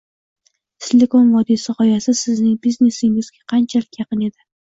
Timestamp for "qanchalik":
3.55-4.03